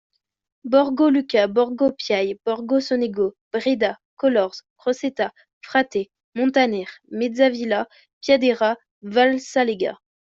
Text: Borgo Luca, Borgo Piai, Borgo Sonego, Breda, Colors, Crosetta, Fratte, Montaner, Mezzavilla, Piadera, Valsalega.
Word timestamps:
Borgo 0.63 1.11
Luca, 1.11 1.45
Borgo 1.45 1.91
Piai, 1.91 2.35
Borgo 2.43 2.79
Sonego, 2.79 3.35
Breda, 3.51 3.99
Colors, 4.15 4.63
Crosetta, 4.75 5.31
Fratte, 5.63 6.09
Montaner, 6.33 6.87
Mezzavilla, 7.11 7.87
Piadera, 8.19 8.77
Valsalega. 9.03 9.99